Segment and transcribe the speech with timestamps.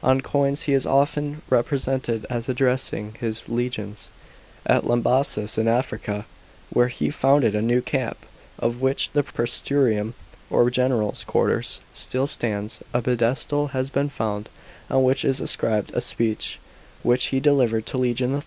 [0.00, 4.12] On coins he is often represented as addressing his legions.
[4.64, 6.24] At Lambassis in Africa,
[6.70, 8.18] where he founded a new camp,
[8.60, 10.14] of which the prseturium,
[10.50, 14.48] or general's quarters, still stands, a pedestal has been found,
[14.88, 16.60] on which is inscribed a speech
[17.02, 18.42] which he delivered to legion III.